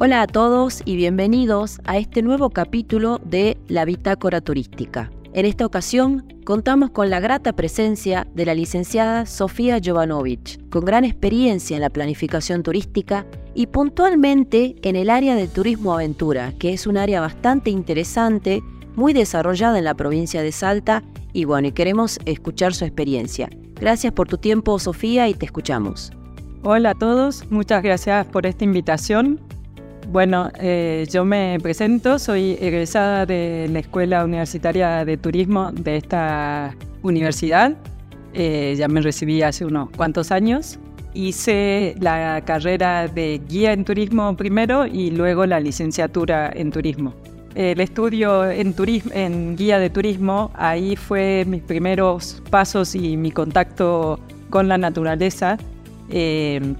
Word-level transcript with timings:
Hola 0.00 0.22
a 0.22 0.26
todos 0.28 0.80
y 0.84 0.94
bienvenidos 0.94 1.80
a 1.82 1.98
este 1.98 2.22
nuevo 2.22 2.50
capítulo 2.50 3.20
de 3.24 3.56
La 3.66 3.84
Bitácora 3.84 4.40
Turística. 4.40 5.10
En 5.32 5.44
esta 5.44 5.66
ocasión 5.66 6.24
contamos 6.44 6.90
con 6.90 7.10
la 7.10 7.18
grata 7.18 7.52
presencia 7.52 8.24
de 8.32 8.46
la 8.46 8.54
licenciada 8.54 9.26
Sofía 9.26 9.80
Jovanovic, 9.84 10.70
con 10.70 10.84
gran 10.84 11.04
experiencia 11.04 11.74
en 11.74 11.80
la 11.80 11.90
planificación 11.90 12.62
turística 12.62 13.26
y 13.56 13.66
puntualmente 13.66 14.76
en 14.82 14.94
el 14.94 15.10
área 15.10 15.34
de 15.34 15.48
turismo 15.48 15.94
aventura, 15.94 16.52
que 16.60 16.72
es 16.72 16.86
un 16.86 16.96
área 16.96 17.20
bastante 17.20 17.70
interesante, 17.70 18.62
muy 18.94 19.12
desarrollada 19.12 19.78
en 19.78 19.84
la 19.84 19.94
provincia 19.94 20.42
de 20.42 20.52
Salta 20.52 21.02
y 21.32 21.44
bueno, 21.44 21.74
queremos 21.74 22.20
escuchar 22.24 22.72
su 22.72 22.84
experiencia. 22.84 23.50
Gracias 23.74 24.12
por 24.12 24.28
tu 24.28 24.38
tiempo, 24.38 24.78
Sofía, 24.78 25.28
y 25.28 25.34
te 25.34 25.46
escuchamos. 25.46 26.12
Hola 26.62 26.90
a 26.90 26.94
todos, 26.94 27.50
muchas 27.50 27.82
gracias 27.82 28.26
por 28.26 28.46
esta 28.46 28.62
invitación. 28.62 29.40
Bueno, 30.10 30.50
eh, 30.58 31.06
yo 31.10 31.26
me 31.26 31.58
presento, 31.62 32.18
soy 32.18 32.56
egresada 32.62 33.26
de 33.26 33.68
la 33.70 33.80
Escuela 33.80 34.24
Universitaria 34.24 35.04
de 35.04 35.18
Turismo 35.18 35.70
de 35.70 35.98
esta 35.98 36.74
universidad. 37.02 37.76
Eh, 38.32 38.74
ya 38.78 38.88
me 38.88 39.02
recibí 39.02 39.42
hace 39.42 39.66
unos 39.66 39.90
cuantos 39.90 40.32
años. 40.32 40.78
Hice 41.12 41.94
la 42.00 42.40
carrera 42.46 43.06
de 43.06 43.38
guía 43.50 43.74
en 43.74 43.84
turismo 43.84 44.34
primero 44.34 44.86
y 44.86 45.10
luego 45.10 45.44
la 45.44 45.60
licenciatura 45.60 46.50
en 46.54 46.70
turismo. 46.70 47.12
El 47.54 47.78
estudio 47.78 48.50
en, 48.50 48.72
turismo, 48.72 49.12
en 49.12 49.56
guía 49.56 49.78
de 49.78 49.90
turismo, 49.90 50.50
ahí 50.54 50.96
fue 50.96 51.44
mis 51.46 51.60
primeros 51.60 52.42
pasos 52.48 52.94
y 52.94 53.18
mi 53.18 53.30
contacto 53.30 54.20
con 54.48 54.68
la 54.68 54.78
naturaleza. 54.78 55.58
Eh, 56.08 56.76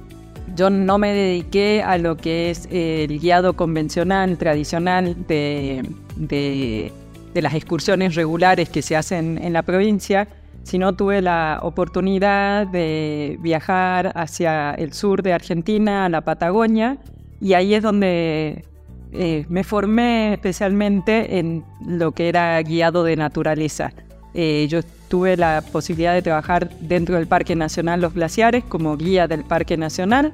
yo 0.55 0.70
no 0.70 0.98
me 0.98 1.12
dediqué 1.12 1.83
a 1.83 1.98
lo 1.98 2.16
que 2.16 2.51
es 2.51 2.69
el 2.70 3.19
guiado 3.19 3.55
convencional, 3.55 4.39
tradicional 4.39 5.17
de, 5.27 6.92
las 7.34 7.55
excursiones 7.55 8.14
regulares 8.14 8.69
que 8.69 8.83
se 8.83 8.97
hacen 8.97 9.39
en 9.42 9.53
la 9.53 9.62
provincia, 9.62 10.28
sino 10.64 10.95
tuve 10.95 11.23
la 11.23 11.61
oportunidad 11.62 12.67
de 12.67 13.39
viajar 13.41 14.12
hacia 14.14 14.73
el 14.73 14.92
sur 14.92 15.23
de 15.23 15.33
Argentina, 15.33 16.06
a 16.06 16.08
la 16.08 16.23
Patagonia, 16.23 16.98
y 17.41 17.53
ahí 17.55 17.75
es 17.75 17.83
donde 17.83 18.64
eh, 19.12 19.47
me 19.48 19.64
formé 19.64 20.34
especialmente 20.34 21.39
en 21.39 21.64
lo 21.86 22.12
que 22.12 22.28
era 22.28 22.61
guiado 22.62 23.05
de 23.05 23.17
naturaleza. 23.17 23.92
Eh, 24.34 24.67
yo 24.69 24.81
tuve 25.09 25.37
la 25.37 25.62
posibilidad 25.73 26.15
de 26.15 26.23
trabajar 26.23 26.71
dentro 26.81 27.17
del 27.17 27.27
Parque 27.27 27.57
Nacional 27.57 28.01
Los 28.01 28.15
Glaciares 28.15 28.62
como 28.65 28.97
guía 28.97 29.27
del 29.27 29.45
Parque 29.45 29.77
Nacional. 29.77 30.33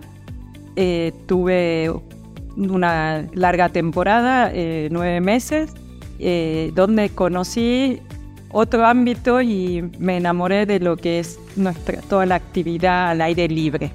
Eh, 0.76 1.12
tuve 1.26 1.92
una 2.56 3.26
larga 3.34 3.68
temporada, 3.68 4.50
eh, 4.52 4.88
nueve 4.90 5.20
meses, 5.20 5.72
donde 6.74 7.10
conocí 7.10 8.00
otro 8.50 8.86
ámbito 8.86 9.42
y 9.42 9.90
me 9.98 10.16
enamoré 10.16 10.64
de 10.64 10.80
lo 10.80 10.96
que 10.96 11.18
es 11.18 11.38
nuestra, 11.56 12.00
toda 12.02 12.24
la 12.24 12.36
actividad 12.36 13.10
al 13.10 13.20
aire 13.20 13.48
libre. 13.48 13.90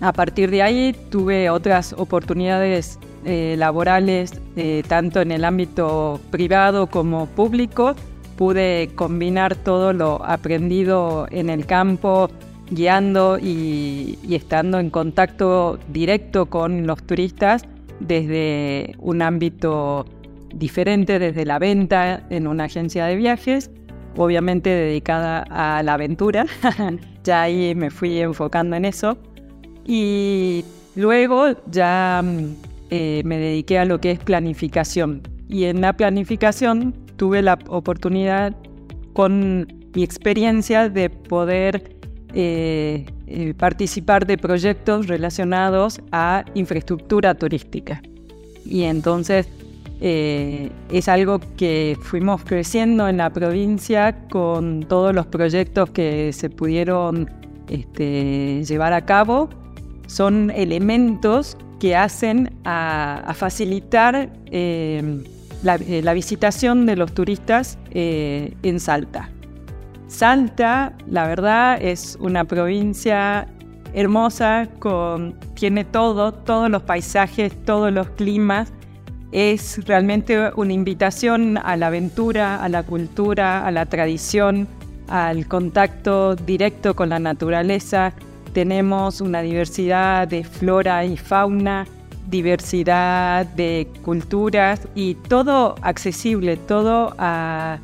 A 0.00 0.12
partir 0.12 0.50
de 0.50 0.62
ahí 0.62 0.94
tuve 1.10 1.50
otras 1.50 1.94
oportunidades 1.94 2.98
laborales, 3.24 4.38
tanto 4.86 5.22
en 5.22 5.32
el 5.32 5.44
ámbito 5.44 6.20
privado 6.30 6.86
como 6.86 7.26
público, 7.26 7.96
pude 8.40 8.88
combinar 8.94 9.54
todo 9.54 9.92
lo 9.92 10.24
aprendido 10.24 11.26
en 11.30 11.50
el 11.50 11.66
campo, 11.66 12.30
guiando 12.70 13.38
y, 13.38 14.18
estando 14.30 14.78
en 14.78 14.88
contacto 14.88 15.78
directo 15.92 16.46
con 16.46 16.86
los 16.86 17.02
turistas 17.02 17.66
desde 17.98 18.96
un 18.98 19.20
ámbito 19.20 20.06
diferente, 20.54 21.18
desde 21.18 21.44
la 21.44 21.58
venta 21.58 22.22
en 22.30 22.46
una 22.46 22.64
agencia 22.64 23.04
de 23.04 23.16
viajes, 23.16 23.70
obviamente 24.16 24.70
dedicada 24.70 25.44
a 25.50 25.82
la 25.82 25.92
aventura. 25.92 26.46
ya 27.24 27.42
ahí 27.42 27.74
me 27.74 27.90
fui 27.90 28.20
enfocando 28.20 28.74
en 28.74 28.86
eso. 28.86 29.18
Y 29.84 30.64
luego 30.96 31.48
ya 31.70 32.22
mm, 32.24 32.54
eh, 32.88 33.20
me 33.22 33.36
dediqué 33.36 33.78
a 33.78 33.84
lo 33.84 34.00
que 34.00 34.12
es 34.12 34.18
planificación. 34.18 35.20
Y 35.46 35.64
en 35.64 35.82
la 35.82 35.92
planificación 35.92 36.94
tuve 37.20 37.42
la 37.42 37.58
oportunidad 37.68 38.56
con 39.12 39.68
mi 39.94 40.02
experiencia 40.02 40.88
de 40.88 41.10
poder 41.10 41.94
eh, 42.32 43.04
eh, 43.26 43.52
participar 43.58 44.26
de 44.26 44.38
proyectos 44.38 45.06
relacionados 45.06 46.00
a 46.12 46.46
infraestructura 46.54 47.34
turística. 47.34 48.00
Y 48.64 48.84
entonces 48.84 49.46
eh, 50.00 50.70
es 50.90 51.08
algo 51.08 51.40
que 51.58 51.98
fuimos 52.00 52.42
creciendo 52.42 53.06
en 53.06 53.18
la 53.18 53.28
provincia 53.28 54.26
con 54.30 54.86
todos 54.88 55.14
los 55.14 55.26
proyectos 55.26 55.90
que 55.90 56.32
se 56.32 56.48
pudieron 56.48 57.28
este, 57.68 58.64
llevar 58.64 58.94
a 58.94 59.04
cabo. 59.04 59.50
Son 60.06 60.50
elementos 60.52 61.58
que 61.80 61.96
hacen 61.96 62.56
a, 62.64 63.34
facilitar 63.36 64.30
eh, 65.64 66.00
la, 66.02 66.14
visitación 66.14 66.86
de 66.86 66.96
los 66.96 67.12
turistas 67.12 67.78
eh, 67.90 68.54
en 68.62 68.80
Salta. 68.80 69.30
Salta, 70.06 70.94
la 71.06 71.26
verdad, 71.26 71.80
es 71.80 72.16
una 72.20 72.44
provincia 72.44 73.46
hermosa, 73.92 74.68
con, 74.78 75.38
tiene 75.54 75.84
todo, 75.84 76.32
todos 76.32 76.70
los 76.70 76.82
paisajes, 76.82 77.52
todos 77.64 77.92
los 77.92 78.08
climas. 78.10 78.72
Es 79.32 79.84
realmente 79.86 80.50
una 80.56 80.72
invitación 80.72 81.58
a 81.58 81.76
la 81.76 81.88
aventura, 81.88 82.62
a 82.62 82.68
la 82.68 82.82
cultura, 82.82 83.64
a 83.66 83.70
la 83.70 83.86
tradición, 83.86 84.66
al 85.08 85.46
contacto 85.46 86.34
directo 86.34 86.96
con 86.96 87.10
la 87.10 87.18
naturaleza. 87.18 88.12
Tenemos 88.52 89.20
una 89.20 89.42
diversidad 89.42 90.26
de 90.26 90.42
flora 90.42 91.04
y 91.04 91.16
fauna 91.16 91.86
diversidad 92.30 93.44
de 93.46 93.88
culturas 94.02 94.86
y 94.94 95.14
todo 95.14 95.74
accesible, 95.82 96.56
todo 96.56 97.14
al 97.18 97.80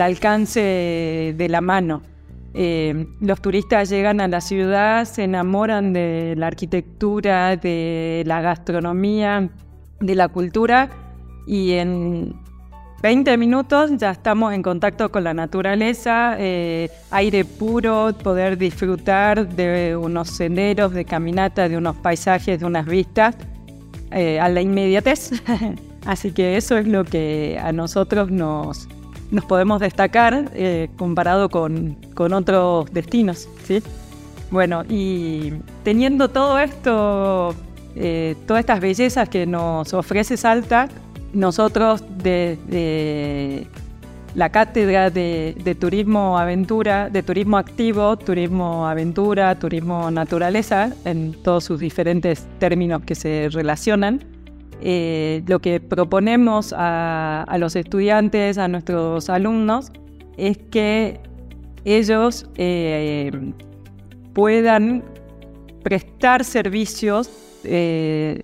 alcance 0.00 1.34
de 1.36 1.48
la 1.48 1.60
mano. 1.60 2.02
Eh, 2.58 3.06
los 3.20 3.40
turistas 3.40 3.90
llegan 3.90 4.20
a 4.20 4.28
la 4.28 4.40
ciudad, 4.40 5.04
se 5.04 5.24
enamoran 5.24 5.92
de 5.92 6.34
la 6.36 6.46
arquitectura, 6.46 7.56
de 7.56 8.22
la 8.26 8.40
gastronomía, 8.40 9.50
de 10.00 10.14
la 10.14 10.28
cultura 10.28 10.88
y 11.46 11.72
en 11.72 12.34
20 13.02 13.36
minutos 13.36 13.90
ya 13.98 14.10
estamos 14.10 14.54
en 14.54 14.62
contacto 14.62 15.12
con 15.12 15.22
la 15.22 15.34
naturaleza, 15.34 16.34
eh, 16.38 16.90
aire 17.10 17.44
puro, 17.44 18.14
poder 18.22 18.56
disfrutar 18.56 19.46
de 19.46 19.94
unos 19.94 20.30
senderos, 20.30 20.92
de 20.92 21.04
caminata, 21.04 21.68
de 21.68 21.76
unos 21.76 21.96
paisajes, 21.96 22.58
de 22.58 22.64
unas 22.64 22.86
vistas 22.86 23.36
eh, 24.10 24.40
a 24.40 24.48
la 24.48 24.60
inmediatez. 24.60 25.32
Así 26.06 26.32
que 26.32 26.56
eso 26.56 26.76
es 26.78 26.86
lo 26.86 27.04
que 27.04 27.58
a 27.60 27.72
nosotros 27.72 28.30
nos, 28.30 28.88
nos 29.30 29.44
podemos 29.44 29.80
destacar 29.80 30.50
eh, 30.54 30.88
comparado 30.96 31.48
con, 31.48 31.96
con, 32.14 32.32
otros 32.32 32.92
destinos. 32.92 33.48
¿sí? 33.64 33.82
Bueno, 34.50 34.84
y 34.88 35.54
teniendo 35.82 36.28
todo 36.28 36.58
esto, 36.58 37.54
eh, 37.96 38.36
todas 38.46 38.60
estas 38.60 38.80
bellezas 38.80 39.28
que 39.28 39.46
nos 39.46 39.92
ofrece 39.94 40.36
Salta, 40.36 40.88
nosotros 41.32 42.04
desde 42.18 43.66
la 44.36 44.50
cátedra 44.50 45.08
de, 45.08 45.76
turismo 45.80 46.38
aventura, 46.38 47.08
de 47.08 47.22
turismo 47.22 47.56
activo, 47.56 48.18
turismo 48.18 48.86
aventura, 48.86 49.58
turismo 49.58 50.10
naturaleza, 50.10 50.92
en 51.06 51.32
todos 51.42 51.64
sus 51.64 51.80
diferentes 51.80 52.46
términos 52.58 53.02
que 53.02 53.14
se 53.14 53.48
relacionan. 53.50 54.22
Eh, 54.82 55.42
lo 55.46 55.58
que 55.60 55.80
proponemos 55.80 56.74
a, 56.76 57.56
los 57.58 57.76
estudiantes, 57.76 58.58
a 58.58 58.68
nuestros 58.68 59.30
alumnos, 59.30 59.90
es 60.36 60.58
que 60.70 61.18
ellos 61.86 62.46
eh, 62.56 63.32
puedan 64.34 65.02
prestar 65.82 66.44
servicios, 66.44 67.30
eh, 67.64 68.42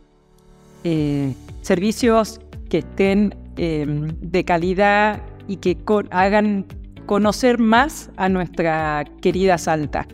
servicios 1.60 2.40
que 2.70 2.78
estén 2.78 3.34
de 3.54 4.44
calidad 4.46 5.20
y 5.52 5.56
que 5.56 5.76
hagan 6.10 6.66
conocer 7.06 7.58
más 7.58 8.10
a 8.16 8.28
nuestra 8.28 9.04
querida 9.20 9.58
Salta. 9.58 10.06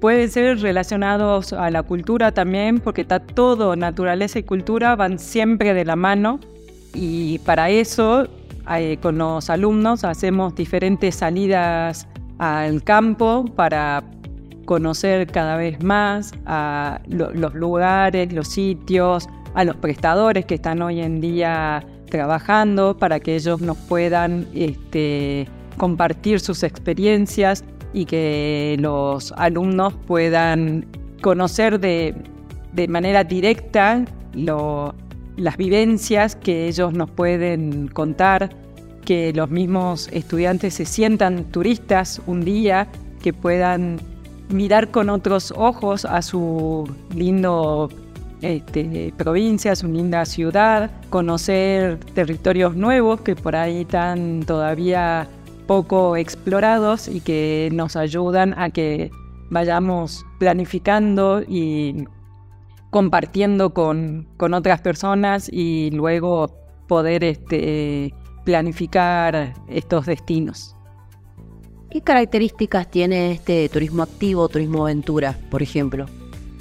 Pueden 0.00 0.30
ser 0.30 0.58
relacionados 0.60 1.52
a 1.52 1.70
la 1.70 1.82
cultura 1.82 2.32
también, 2.32 2.78
porque 2.78 3.02
está 3.02 3.20
todo, 3.20 3.76
naturaleza 3.76 4.38
y 4.38 4.42
cultura 4.44 4.96
van 4.96 5.18
siempre 5.18 5.74
de 5.74 5.84
la 5.84 5.96
mano. 5.96 6.40
Y 6.94 7.40
para 7.40 7.68
eso, 7.68 8.26
eh, 8.74 8.96
con 9.02 9.18
los 9.18 9.50
alumnos, 9.50 10.04
hacemos 10.04 10.54
diferentes 10.54 11.16
salidas 11.16 12.08
al 12.38 12.82
campo 12.82 13.44
para 13.54 14.02
conocer 14.64 15.26
cada 15.26 15.56
vez 15.56 15.82
más 15.82 16.32
a 16.46 17.00
los 17.06 17.54
lugares, 17.54 18.32
los 18.32 18.48
sitios, 18.48 19.28
a 19.52 19.64
los 19.64 19.76
prestadores 19.76 20.46
que 20.46 20.54
están 20.54 20.80
hoy 20.80 21.00
en 21.00 21.20
día 21.20 21.84
trabajando 22.10 22.96
para 22.96 23.20
que 23.20 23.36
ellos 23.36 23.60
nos 23.60 23.78
puedan 23.78 24.46
este, 24.54 25.48
compartir 25.76 26.40
sus 26.40 26.62
experiencias 26.62 27.64
y 27.92 28.04
que 28.04 28.76
los 28.78 29.32
alumnos 29.32 29.94
puedan 30.06 30.86
conocer 31.22 31.80
de, 31.80 32.14
manera 32.88 33.24
directa 33.24 34.04
las 34.34 35.56
vivencias 35.56 36.36
que 36.36 36.68
ellos 36.68 36.92
nos 36.92 37.10
pueden 37.10 37.88
contar, 37.88 38.50
que 39.04 39.32
los 39.32 39.50
mismos 39.50 40.08
estudiantes 40.12 40.74
se 40.74 40.84
sientan 40.84 41.44
turistas 41.44 42.20
un 42.26 42.42
día, 42.42 42.88
que 43.22 43.32
puedan 43.32 44.00
mirar 44.50 44.90
con 44.90 45.10
otros 45.10 45.52
ojos 45.56 46.04
a 46.04 46.22
su 46.22 46.88
lindo 47.14 47.88
este, 48.42 49.12
provincia, 49.16 49.76
su 49.76 49.88
linda 49.88 50.24
ciudad, 50.24 50.90
conocer 51.10 51.98
territorios 52.14 52.76
nuevos 52.76 53.20
que 53.20 53.36
por 53.36 53.56
ahí 53.56 53.82
están 53.82 54.42
todavía 54.46 55.28
poco 55.66 56.16
explorados 56.16 57.08
y 57.08 57.20
que 57.20 57.68
nos 57.72 57.96
ayudan 57.96 58.58
a 58.58 58.70
que 58.70 59.10
vayamos 59.50 60.24
planificando 60.38 61.42
y 61.46 62.06
compartiendo 62.90 63.72
con, 63.72 64.26
otras 64.38 64.80
personas 64.80 65.48
y 65.52 65.90
luego 65.92 66.50
poder 66.88 67.22
este, 67.22 68.12
planificar 68.44 69.54
estos 69.68 70.06
destinos. 70.06 70.74
¿Qué 71.90 72.00
características 72.00 72.90
tiene 72.90 73.32
este 73.32 73.68
turismo 73.68 74.02
activo, 74.02 74.48
turismo 74.48 74.82
aventura, 74.82 75.36
por 75.50 75.62
ejemplo? 75.62 76.06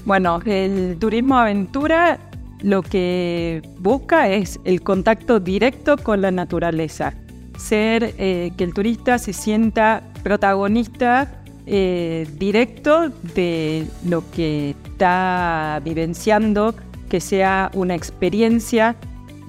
Bueno, 0.06 0.40
el 0.46 0.98
turismo 1.00 1.38
aventura 1.38 2.20
lo 2.62 2.82
que 2.82 3.62
busca 3.80 4.30
es 4.30 4.60
el 4.64 4.82
contacto 4.82 5.40
directo 5.40 5.98
con 5.98 6.22
la 6.22 6.32
naturaleza, 6.32 7.14
ser 7.58 8.16
eh, 8.18 8.52
que 8.58 8.64
el 8.64 8.74
turista 8.74 9.18
se 9.18 9.34
sienta 9.34 10.04
protagonista 10.24 11.40
eh, 11.66 12.28
directo 12.38 13.10
de 13.36 13.86
lo 14.06 14.30
que 14.32 14.72
está 14.72 15.82
vivenciando, 15.84 16.74
que 17.10 17.20
sea 17.20 17.70
una 17.74 17.96
experiencia. 17.96 18.96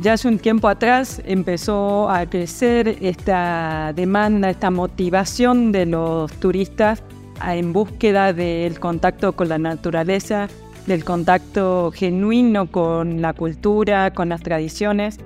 Ya 0.01 0.15
hace 0.15 0.29
un 0.29 0.39
tiempo 0.39 0.69
atrás 0.69 1.21
empezó 1.25 2.09
a 2.09 2.27
crecer 2.27 2.99
esta 3.01 3.93
demanda, 3.95 4.51
esta 4.51 4.71
motivación 4.71 5.73
de 5.73 5.87
los 5.87 6.33
turistas 6.35 7.03
en 7.43 7.73
búsqueda 7.73 8.33
del 8.33 8.79
contacto 8.81 9.33
con 9.33 9.49
la 9.49 9.59
naturaleza, 9.59 10.49
del 10.87 11.05
contacto 11.05 11.93
genuino 11.95 12.71
con 12.71 13.23
la 13.23 13.33
cultura, 13.33 14.13
con 14.13 14.31
las 14.31 14.43
tradiciones. 14.43 15.19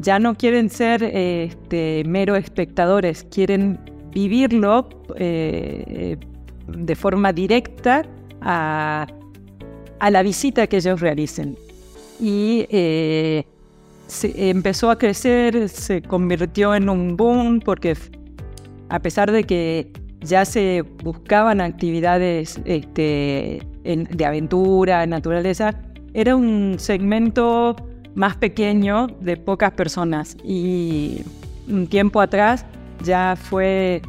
Ya 0.00 0.18
no 0.18 0.34
quieren 0.34 0.70
ser 0.70 1.02
este, 1.02 2.02
mero 2.06 2.36
espectadores, 2.36 3.24
quieren 3.30 3.78
vivirlo 4.12 4.88
eh, 5.16 6.16
de 6.66 6.94
forma 6.96 7.32
directa 7.32 8.04
a, 8.40 9.06
la 10.10 10.22
visita 10.22 10.66
que 10.66 10.76
ellos 10.78 11.00
realicen. 11.00 11.56
Y 12.20 12.66
eh, 12.70 13.44
se 14.06 14.50
empezó 14.50 14.90
a 14.90 14.98
crecer, 14.98 15.68
se 15.68 16.02
convirtió 16.02 16.74
en 16.74 16.88
un 16.88 17.16
boom 17.16 17.60
porque 17.60 17.96
a 18.88 19.00
pesar 19.00 19.32
de 19.32 19.44
que 19.44 19.90
ya 20.24 20.44
se 20.44 20.82
buscaban 21.02 21.60
actividades 21.60 22.60
este, 22.64 23.62
de 23.84 24.24
aventura, 24.24 25.06
naturaleza, 25.06 25.74
era 26.14 26.36
un 26.36 26.76
segmento 26.78 27.76
más 28.14 28.36
pequeño 28.36 29.08
de 29.20 29.36
pocas 29.36 29.72
personas. 29.72 30.36
Y 30.44 31.22
un 31.68 31.86
tiempo 31.86 32.20
atrás 32.20 32.64
ya 33.02 33.36
fue 33.36 34.00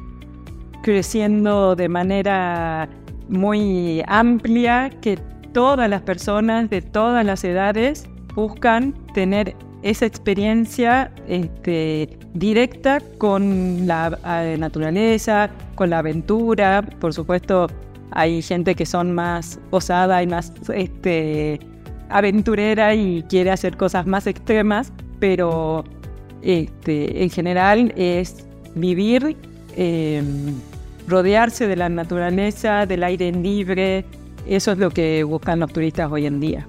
creciendo 0.83 1.75
de 1.75 1.89
manera 1.89 2.88
muy 3.27 4.03
amplia 4.07 4.91
que 5.01 5.18
todas 5.51 5.89
las 5.89 6.01
personas 6.01 6.69
de 6.69 6.81
todas 6.81 7.25
las 7.25 7.44
edades 7.44 8.07
buscan 8.35 8.94
tener 9.13 9.56
esa 9.81 10.06
experiencia 10.06 11.11
este, 11.27 12.18
directa 12.35 12.99
con 13.17 13.87
la 13.87 14.19
naturaleza, 14.59 15.49
con 15.73 15.89
la 15.89 15.99
aventura. 15.99 16.83
Por 16.99 17.13
supuesto, 17.13 17.67
hay 18.11 18.41
gente 18.41 18.75
que 18.75 18.85
son 18.85 19.13
más 19.13 19.59
osada 19.71 20.21
y 20.21 20.27
más 20.27 20.53
este, 20.73 21.59
aventurera 22.09 22.93
y 22.93 23.23
quiere 23.23 23.51
hacer 23.51 23.77
cosas 23.77 24.05
más 24.05 24.27
extremas, 24.27 24.91
pero 25.19 25.83
este, 26.41 27.23
en 27.23 27.29
general 27.29 27.93
es 27.95 28.45
vivir, 28.75 29.37
em, 29.75 30.53
rodearse 31.07 31.67
de 31.67 31.75
la 31.77 31.89
naturaleza, 31.89 32.85
del 32.85 33.03
aire 33.03 33.31
libre. 33.31 34.05
Eso 34.45 34.73
es 34.73 34.77
lo 34.77 34.91
que 34.91 35.23
buscan 35.23 35.59
los 35.59 35.71
turistas 35.71 36.11
hoy 36.11 36.25
en 36.25 36.39
día. 36.39 36.67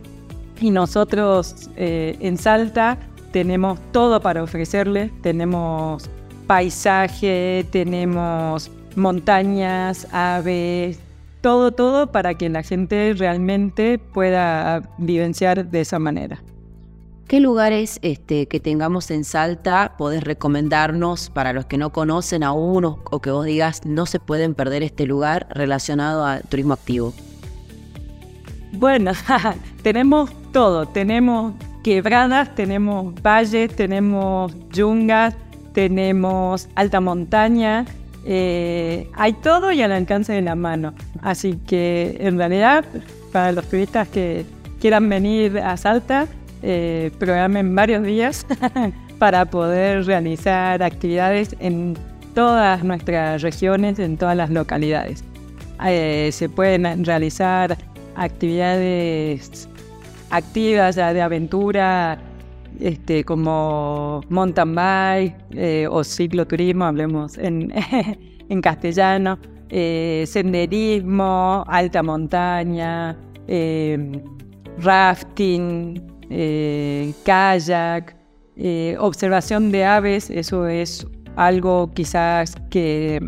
Y 0.61 0.71
nosotros 0.71 1.71
eh, 1.77 2.17
en 2.21 2.39
Salta 2.39 2.99
tenemos 3.37 3.79
todo 3.93 4.19
para 4.23 4.43
ofrecerles, 4.43 5.11
tenemos 5.21 6.09
paisaje, 6.47 7.67
tenemos 7.71 8.71
montañas, 8.95 10.09
aves, 10.11 10.99
todo, 11.43 11.71
todo 11.71 12.11
para 12.11 12.33
que 12.33 12.49
la 12.49 12.63
gente 12.63 13.13
realmente 13.15 13.99
pueda 13.99 14.89
vivenciar 14.97 15.67
de 15.69 15.83
esa 15.83 15.99
manera. 15.99 16.43
¿Qué 17.29 17.41
lugares 17.41 17.99
este, 18.01 18.47
que 18.49 18.59
tengamos 18.59 19.11
en 19.11 19.23
Salta 19.23 19.97
podés 19.99 20.25
recomendarnos 20.25 21.29
para 21.29 21.53
los 21.53 21.67
que 21.67 21.77
no 21.77 21.93
conocen 21.93 22.43
aún 22.43 22.87
o, 22.87 23.01
o 23.05 23.21
que 23.21 23.31
vos 23.31 23.45
digas 23.45 23.85
no 23.85 24.07
se 24.07 24.19
pueden 24.19 24.55
perder 24.55 24.83
este 24.83 25.05
lugar 25.05 25.47
relacionado 25.51 26.25
a 26.25 26.41
turismo 26.41 26.73
activo? 26.73 27.13
Bueno, 28.73 29.13
tenemos 29.83 30.31
todo. 30.53 30.87
Tenemos 30.87 31.53
quebradas, 31.87 32.53
tenemos 32.57 33.15
valles, 33.23 33.71
tenemos 33.77 34.53
yungas, 34.73 35.37
tenemos 35.73 36.69
alta 36.75 37.01
montaña. 37.01 37.85
Eh, 38.25 39.09
hay 39.15 39.35
todo 39.35 39.71
y 39.71 39.83
al 39.83 39.93
alcance 39.93 40.33
de 40.33 40.43
la 40.43 40.57
mano. 40.57 40.95
Así 41.23 41.61
que 41.65 42.17
en 42.19 42.39
realidad, 42.39 42.85
para 43.31 43.53
los 43.53 43.67
turistas 43.67 44.09
que 44.09 44.45
quieran 44.81 45.09
venir 45.09 45.61
a 45.61 45.77
Salta, 45.77 46.27
eh, 46.65 47.13
programen 47.21 47.73
varios 47.77 48.03
días 48.03 48.45
para 49.21 49.45
poder 49.45 50.07
realizar 50.07 50.83
actividades 50.83 51.55
en 51.61 51.97
todas 52.35 52.83
nuestras 52.83 53.43
regiones, 53.43 54.01
en 54.01 54.17
todas 54.17 54.37
las 54.37 54.51
localidades. 54.51 55.23
Eh, 55.87 56.31
se 56.33 56.49
pueden 56.49 57.05
realizar 57.05 57.79
actividades 58.17 59.69
activas 60.31 60.97
de 60.97 61.23
aventura, 61.23 62.19
este, 62.81 63.25
como 63.25 64.21
mountain 64.29 64.75
bike 64.75 65.37
eh, 65.53 65.87
o 65.91 66.05
cicloturismo, 66.05 66.85
hablemos 66.85 67.39
en, 67.39 67.73
en 68.49 68.61
castellano, 68.61 69.39
eh, 69.71 70.25
senderismo, 70.27 71.65
alta 71.67 72.03
montaña, 72.03 73.17
em, 73.47 74.23
rafting, 74.79 76.03
eh, 76.31 77.13
kayak, 77.25 78.15
observación 78.99 79.71
de 79.71 79.85
aves, 79.85 80.31
eso 80.31 80.67
es 80.67 81.07
algo 81.37 81.91
quizás 81.93 82.55
que 82.71 83.21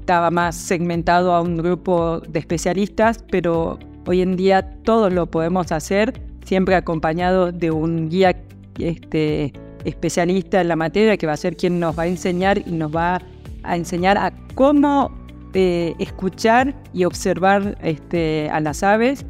estaba 0.00 0.30
más 0.30 0.56
segmentado 0.56 1.34
a 1.34 1.42
un 1.42 1.58
grupo 1.58 2.20
de 2.20 2.38
especialistas, 2.38 3.22
pero 3.30 3.78
hoy 4.06 4.22
en 4.22 4.36
día 4.36 4.62
todo 4.82 5.10
lo 5.10 5.26
podemos 5.26 5.72
hacer 5.72 6.20
siempre 6.44 6.74
acompañado 6.74 7.52
de 7.52 7.70
un 7.70 8.08
guía 8.08 8.36
este, 8.78 9.52
especialista 9.84 10.60
en 10.60 10.68
la 10.68 10.76
materia 10.76 11.16
que 11.16 11.26
va 11.26 11.32
a 11.32 11.36
ser 11.36 11.56
quien 11.56 11.80
nos 11.80 11.98
va 11.98 12.04
a 12.04 12.06
enseñar 12.06 12.58
y 12.66 12.72
nos 12.72 12.94
va 12.94 13.20
a 13.62 13.76
enseñar 13.76 14.18
a 14.18 14.32
cómo 14.54 15.10
eh, 15.54 15.94
escuchar 15.98 16.74
y 16.92 17.04
observar 17.04 17.76
este, 17.82 18.48
a 18.50 18.60
las 18.60 18.82
aves, 18.82 19.24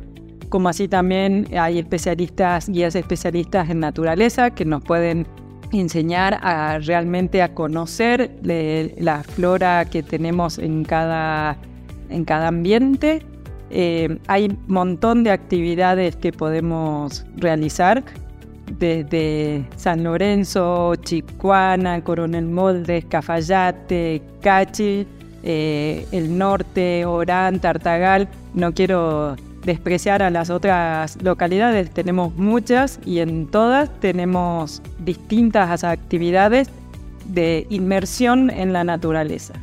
como 0.48 0.68
así 0.68 0.86
también 0.86 1.48
hay 1.58 1.78
especialistas, 1.78 2.68
guías 2.68 2.94
especialistas 2.94 3.70
en 3.70 3.80
naturaleza 3.80 4.50
que 4.50 4.64
nos 4.64 4.84
pueden 4.84 5.26
enseñar 5.72 6.38
a 6.42 6.78
realmente 6.78 7.40
a 7.40 7.54
conocer 7.54 8.38
la 8.42 9.22
flora 9.22 9.86
que 9.86 10.02
tenemos 10.02 10.58
en 10.58 10.84
cada, 10.84 11.56
en 12.10 12.24
cada 12.24 12.48
ambiente. 12.48 13.22
Eh, 13.74 14.18
hay 14.28 14.46
un 14.46 14.58
montón 14.68 15.24
de 15.24 15.30
actividades 15.30 16.14
que 16.16 16.30
podemos 16.30 17.24
realizar 17.36 18.04
desde 18.78 19.66
San 19.76 20.04
Lorenzo, 20.04 20.94
Chicuana, 20.96 22.04
Coronel 22.04 22.46
Moldes, 22.46 23.06
Cafayate, 23.06 24.22
Cachi, 24.42 25.06
eh, 25.42 26.06
el 26.12 26.36
norte, 26.36 27.06
Orán, 27.06 27.60
Tartagal. 27.60 28.28
No 28.54 28.72
quiero 28.72 29.36
despreciar 29.64 30.22
a 30.22 30.28
las 30.28 30.50
otras 30.50 31.20
localidades. 31.22 31.90
Tenemos 31.90 32.34
muchas 32.34 33.00
y 33.06 33.20
en 33.20 33.46
todas 33.46 33.88
tenemos 34.00 34.82
distintas 34.98 35.82
actividades 35.82 36.68
de 37.26 37.66
inmersión 37.70 38.50
en 38.50 38.74
la 38.74 38.84
naturaleza. 38.84 39.54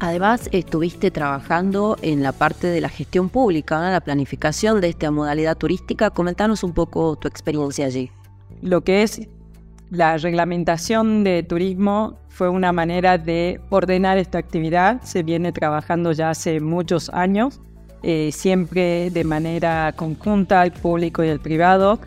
Además, 0.00 0.48
estuviste 0.52 1.10
trabajando 1.10 1.96
en 2.02 2.22
la 2.22 2.32
parte 2.32 2.66
de 2.66 2.80
la 2.80 2.88
gestión 2.88 3.28
pública, 3.28 3.90
la 3.90 4.00
planificación 4.00 4.80
de 4.80 4.88
esta 4.88 5.10
modalidad 5.10 5.56
turística. 5.56 6.10
Comentanos 6.10 6.62
un 6.62 6.72
poco 6.72 7.16
tu 7.16 7.28
experiencia 7.28 7.86
allí. 7.86 8.10
Lo 8.60 8.82
que 8.82 9.02
es 9.02 9.28
la 9.90 10.16
reglamentación 10.18 11.24
de 11.24 11.42
turismo 11.42 12.18
fue 12.28 12.48
una 12.48 12.72
manera 12.72 13.16
de 13.16 13.60
ordenar 13.70 14.18
esta 14.18 14.38
actividad. 14.38 15.00
Se 15.02 15.22
viene 15.22 15.52
trabajando 15.52 16.12
ya 16.12 16.30
hace 16.30 16.60
muchos 16.60 17.08
años, 17.10 17.60
eh, 18.02 18.30
siempre 18.32 19.10
de 19.10 19.24
manera 19.24 19.92
conjunta, 19.94 20.64
el 20.64 20.72
público 20.72 21.22
y 21.22 21.28
el 21.28 21.38
privado, 21.38 22.00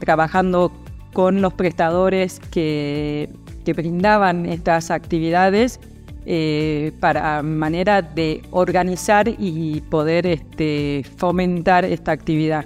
trabajando 0.00 0.72
con 1.12 1.42
los 1.42 1.52
prestadores 1.54 2.40
que, 2.50 3.30
brindaban 3.66 4.44
estas 4.44 4.90
actividades 4.90 5.80
eh, 6.26 6.92
para 7.00 7.42
manera 7.42 8.02
de 8.02 8.42
organizar 8.50 9.28
y 9.28 9.80
poder 9.82 10.26
este, 10.26 11.04
fomentar 11.16 11.84
esta 11.84 12.12
actividad. 12.12 12.64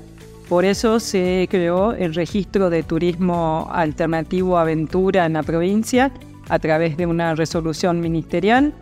Por 0.49 0.65
eso 0.65 0.99
se 0.99 1.47
creó 1.51 1.93
el 1.93 2.15
registro 2.15 2.71
de 2.71 2.83
turismo 2.83 3.69
alternativo 3.71 4.57
aventura 4.57 5.27
en 5.27 5.35
la 5.35 5.43
provincia 5.43 6.11
a 6.49 6.59
través 6.59 6.97
de 6.97 7.07
una 7.07 7.35
resolución 7.35 8.01
ministerial. 8.01 8.73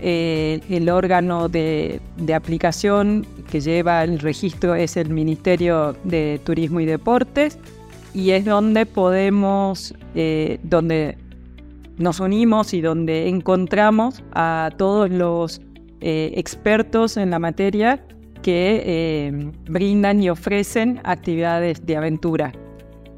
Eh, 0.00 0.60
el 0.68 0.90
órgano 0.90 1.48
de, 1.48 2.00
aplicación 2.34 3.26
que 3.50 3.60
lleva 3.60 4.04
el 4.04 4.18
registro 4.18 4.74
es 4.74 4.98
el 4.98 5.08
Ministerio 5.08 5.96
de 6.04 6.40
Turismo 6.44 6.80
y 6.80 6.84
Deportes 6.84 7.58
y 8.12 8.32
es 8.32 8.44
donde 8.44 8.84
podemos, 8.84 9.94
eh, 10.14 10.58
donde 10.62 11.16
nos 11.98 12.20
unimos 12.20 12.74
y 12.74 12.80
donde 12.80 13.28
encontramos 13.28 14.22
a 14.32 14.70
todos 14.76 15.10
los 15.10 15.60
eh, 16.00 16.32
expertos 16.36 17.16
en 17.16 17.30
la 17.30 17.38
materia 17.38 18.04
que 18.42 18.82
eh, 18.84 19.52
brindan 19.70 20.22
y 20.22 20.28
ofrecen 20.28 21.00
actividades 21.04 21.86
de 21.86 21.96
aventura. 21.96 22.52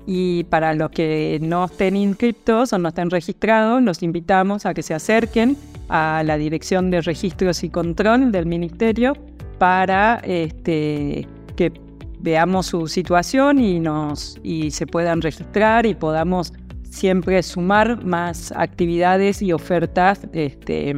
Y 0.07 0.45
para 0.45 0.73
los 0.73 0.91
que 0.91 1.39
no 1.43 1.65
estén 1.65 1.97
inscritos 1.97 2.73
o 2.73 2.79
no 2.79 2.91
estén 2.91 3.11
registrados, 3.11 3.83
los 3.83 4.05
invitamos 4.05 4.65
a 4.67 4.73
que 4.73 4.83
se 4.83 4.95
acerquen 4.95 5.57
a 5.89 6.23
la 6.25 6.37
Dirección 6.37 6.91
de 6.91 7.01
Registros 7.01 7.65
y 7.65 7.71
Control 7.71 8.31
del 8.31 8.47
Ministerio 8.47 9.15
para 9.59 10.21
este, 10.23 11.27
que 11.57 11.73
veamos 12.21 12.67
su 12.67 12.87
situación 12.87 13.59
y, 13.59 13.81
nos, 13.81 14.39
y 14.45 14.71
se 14.71 14.87
puedan 14.87 15.23
registrar 15.23 15.87
y 15.87 15.95
podamos 15.95 16.53
siempre 16.97 17.43
sumar 17.43 18.05
más 18.05 18.53
actividades 18.53 19.43
y 19.43 19.53
ofertas 19.53 20.21
este, 20.33 20.95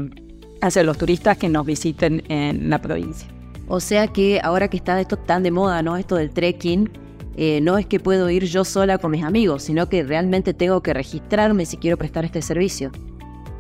hacia 0.61 0.83
los 0.85 0.97
turistas 0.97 1.37
que 1.37 1.49
nos 1.49 1.67
visiten 1.67 2.23
en 2.29 2.71
la 2.71 2.81
provincia. 2.81 3.29
O 3.67 3.81
sea 3.81 4.07
que 4.07 4.41
ahora 4.43 4.69
que 4.69 4.77
está 4.77 4.99
esto 5.01 5.17
tan 5.17 5.43
de 5.43 5.51
moda, 5.51 5.83
¿no? 5.83 5.97
Esto 5.97 6.17
del 6.17 6.31
trekking, 6.31 6.89
eh, 7.37 7.61
no 7.61 7.79
es 7.79 7.87
que 7.87 8.01
puedo 8.01 8.31
ir 8.31 8.45
yo 8.45 8.65
sola 8.65 8.99
con 8.99 9.11
mis 9.11 9.25
amigos, 9.25 9.65
sino 9.65 9.89
que 9.89 10.03
realmente 10.03 10.55
tengo 10.55 10.83
que 10.83 10.95
registrarme 10.95 11.67
si 11.67 11.77
quiero 11.77 11.97
prestar 11.97 12.25
este 12.25 12.43
servicio. 12.43 12.91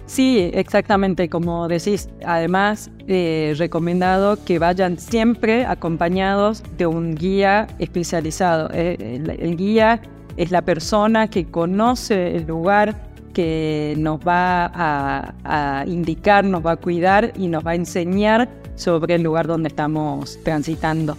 Sí, 0.08 0.50
exactamente, 0.54 1.28
como 1.28 1.68
decís. 1.68 2.08
Además, 2.24 2.90
eh, 3.06 3.54
recomendado 3.58 4.42
que 4.42 4.58
vayan 4.58 4.98
siempre 4.98 5.66
acompañados 5.66 6.62
de 6.78 6.86
un 6.86 7.14
guía 7.14 7.66
especializado. 7.78 8.70
Eh, 8.72 9.20
el, 9.38 9.56
guía 9.56 10.00
es 10.38 10.52
la 10.52 10.62
persona 10.62 11.28
que 11.28 11.46
conoce 11.46 12.36
el 12.36 12.46
lugar, 12.46 12.94
que 13.34 13.94
nos 13.98 14.20
va 14.20 14.70
a 14.74 15.84
indicar, 15.86 16.44
nos 16.44 16.64
va 16.64 16.72
a 16.72 16.76
cuidar 16.76 17.32
y 17.36 17.48
nos 17.48 17.66
va 17.66 17.72
a 17.72 17.74
enseñar 17.74 18.48
sobre 18.76 19.16
el 19.16 19.22
lugar 19.22 19.48
donde 19.48 19.68
estamos 19.68 20.38
transitando. 20.44 21.16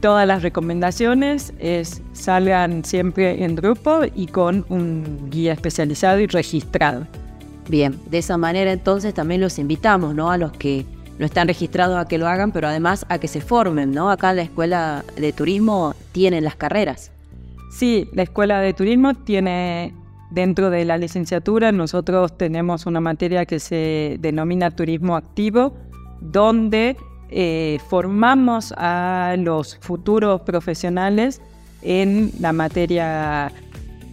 Todas 0.00 0.26
las 0.26 0.42
recomendaciones 0.42 1.54
es 1.58 2.02
salgan 2.12 2.84
siempre 2.84 3.42
en 3.42 3.56
grupo 3.56 4.02
y 4.14 4.26
con 4.26 4.66
un 4.68 5.30
guía 5.30 5.54
especializado 5.54 6.20
y 6.20 6.26
registrado. 6.26 7.06
Bien, 7.70 7.98
de 8.10 8.18
esa 8.18 8.36
manera 8.36 8.70
entonces 8.72 9.14
también 9.14 9.40
los 9.40 9.58
invitamos, 9.58 10.14
¿no? 10.14 10.30
A 10.30 10.36
los 10.36 10.52
que 10.52 10.84
no 11.18 11.24
están 11.24 11.48
registrados 11.48 11.96
a 11.96 12.06
que 12.06 12.18
lo 12.18 12.28
hagan, 12.28 12.52
pero 12.52 12.68
además 12.68 13.06
a 13.08 13.18
que 13.18 13.28
se 13.28 13.40
formen, 13.40 13.92
¿no? 13.92 14.10
Acá 14.10 14.30
en 14.30 14.36
la 14.36 14.42
escuela 14.42 15.04
de 15.16 15.32
turismo 15.32 15.94
tienen 16.12 16.44
las 16.44 16.56
carreras. 16.56 17.13
Sí, 17.74 18.08
la 18.12 18.22
escuela 18.22 18.60
de 18.60 18.72
turismo 18.72 19.14
tiene 19.14 19.92
dentro 20.30 20.70
de 20.70 20.84
la 20.84 20.96
licenciatura, 20.96 21.72
nosotros 21.72 22.38
tenemos 22.38 22.86
una 22.86 23.00
materia 23.00 23.46
que 23.46 23.58
se 23.58 24.16
denomina 24.20 24.70
turismo 24.70 25.16
activo, 25.16 25.74
donde 26.20 26.96
eh, 27.30 27.80
formamos 27.88 28.72
a 28.76 29.34
los 29.38 29.76
futuros 29.80 30.42
profesionales 30.42 31.42
en 31.82 32.30
la 32.38 32.52
materia 32.52 33.50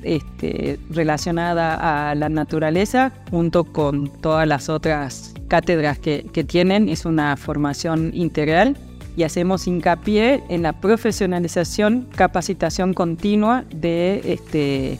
este, 0.01 0.79
relacionada 0.89 2.09
a 2.09 2.15
la 2.15 2.29
naturaleza, 2.29 3.11
junto 3.29 3.65
con 3.65 4.09
todas 4.21 4.47
las 4.47 4.69
otras 4.69 5.35
cátedras 5.47 5.99
que, 5.99 6.23
tienen. 6.47 6.89
Es 6.89 7.05
una 7.05 7.37
formación 7.37 8.09
integral 8.15 8.75
y 9.15 9.23
hacemos 9.23 9.67
hincapié 9.67 10.43
en 10.49 10.63
la 10.63 10.73
profesionalización, 10.73 12.07
capacitación 12.15 12.93
continua 12.93 13.65
de, 13.73 14.21
este, 14.25 14.99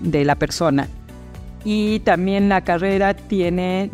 de 0.00 0.24
la 0.24 0.34
persona 0.34 0.88
y 1.64 2.00
también 2.00 2.48
la 2.48 2.62
carrera 2.62 3.14
tiene 3.14 3.90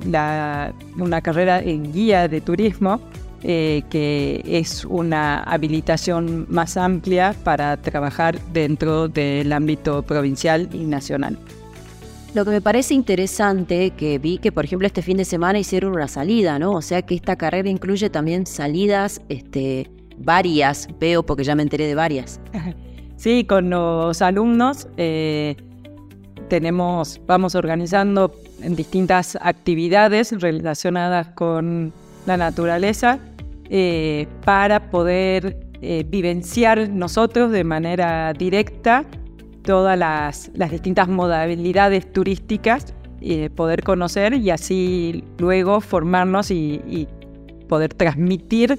una 0.97 1.21
carrera 1.21 1.61
en 1.61 1.93
guía 1.93 2.29
de 2.29 2.41
turismo 2.41 3.01
eh, 3.43 3.83
que 3.89 4.43
es 4.45 4.85
una 4.85 5.41
habilitación 5.45 6.47
más 6.49 6.77
amplia 6.77 7.37
para 7.45 7.77
trabajar 7.77 8.41
dentro 8.53 9.07
del 9.07 9.53
ámbito 9.53 10.03
provincial 10.03 10.69
y 10.73 10.79
nacional. 10.79 11.39
Lo 12.39 12.45
que 12.45 12.53
me 12.53 12.61
parece 12.61 12.95
interesante 12.95 13.91
que 13.91 14.21
vi 14.21 14.39
que, 14.39 14.53
por 14.53 14.65
ejemplo, 14.65 14.87
este 14.87 15.03
fin 15.03 15.17
de 15.17 15.25
semana 15.25 15.59
hicieron 15.59 15.91
una 15.91 16.07
salida, 16.07 16.57
¿no? 16.61 16.71
O 16.71 16.83
sea 16.83 17.03
que 17.03 17.17
esta 17.17 17.35
carrera 17.35 17.69
incluye 17.69 18.11
también 18.11 18.47
salidas, 18.47 19.21
este, 19.29 19.91
varias, 20.19 20.87
veo 21.01 21.27
porque 21.27 21.43
ya 21.43 21.57
me 21.57 21.65
enteré 21.65 21.89
de 21.89 21.97
varias. 21.97 22.41
Sí, 23.17 23.43
con 23.43 23.71
los 23.71 24.23
alumnos 24.23 24.87
eh, 24.97 25.57
tenemos, 26.49 27.21
vamos 27.27 27.57
organizando 27.57 28.33
distintas 28.61 29.37
actividades 29.41 30.31
relacionadas 30.41 31.27
con 31.35 31.93
la 32.25 32.37
naturaleza 32.37 33.19
eh, 33.69 34.29
para 34.45 34.93
poder 34.93 35.67
eh, 35.83 36.05
vivenciar 36.09 36.89
nosotros 36.89 37.51
de 37.51 37.65
manera 37.65 38.33
directa 38.33 39.05
todas 39.63 39.99
las, 39.99 40.51
distintas 40.71 41.09
modalidades 41.09 42.13
turísticas, 42.13 42.95
eh, 43.21 43.51
poder 43.51 43.83
conocer 43.83 44.35
y 44.35 44.51
así 44.51 45.25
luego 45.39 45.81
formarnos 45.81 46.51
y, 46.51 47.09
poder 47.69 47.93
transmitir 47.93 48.79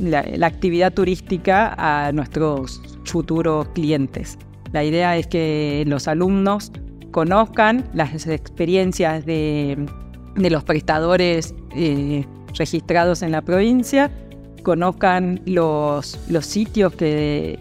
la, 0.00 0.20
actividad 0.46 0.94
turística 0.94 1.74
a 1.76 2.10
nuestros 2.12 2.80
futuros 3.04 3.68
clientes. 3.74 4.38
La 4.72 4.82
idea 4.82 5.16
es 5.16 5.26
que 5.26 5.84
los 5.86 6.08
alumnos 6.08 6.72
conozcan 7.10 7.84
las 7.92 8.26
experiencias 8.26 9.26
de, 9.26 9.86
los 10.36 10.64
prestadores 10.64 11.54
eh, 11.74 12.24
registrados 12.56 13.22
en 13.22 13.32
la 13.32 13.42
provincia, 13.42 14.10
conozcan 14.62 15.40
los 15.46 16.18
sitios 16.40 16.94
que, 16.94 17.58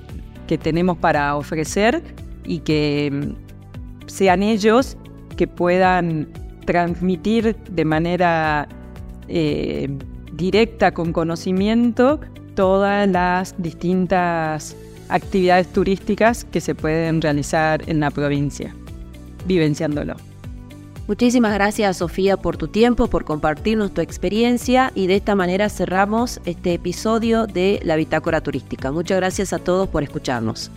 tenemos 0.62 0.98
para 0.98 1.36
ofrecer 1.36 2.01
y 2.47 2.59
que 2.59 3.11
mm, 3.11 4.07
sean 4.07 4.41
ellos 4.41 4.97
que 5.35 5.47
puedan 5.47 6.27
transmitir 6.65 7.55
de 7.69 7.85
manera 7.85 8.67
eh, 9.27 9.89
directa, 10.33 10.93
con 10.93 11.13
conocimiento, 11.13 12.19
todas 12.55 13.07
las 13.07 13.55
distintas 13.61 14.75
actividades 15.09 15.67
turísticas 15.67 16.43
que 16.43 16.59
se 16.59 16.75
pueden 16.75 17.21
realizar 17.21 17.83
en 17.87 17.99
la 17.99 18.11
provincia, 18.11 18.75
vivenciándolo. 19.45 20.15
Muchísimas 21.07 21.53
gracias 21.53 21.97
Sofía 21.97 22.35
por 22.35 22.57
tu 22.57 22.67
tiempo, 22.67 23.07
por 23.07 23.23
compartirnos 23.23 23.93
tu 23.93 24.01
experiencia 24.01 24.91
y 24.93 25.07
de 25.07 25.15
esta 25.15 25.35
manera 25.35 25.69
cerramos 25.69 26.41
este 26.45 26.73
episodio 26.73 27.47
de 27.47 27.79
la 27.83 27.95
Bitácora 27.95 28.41
Turística. 28.41 28.91
Muchas 28.91 29.17
gracias 29.17 29.53
a 29.53 29.59
todos 29.59 29.87
por 29.87 30.03
escucharnos. 30.03 30.69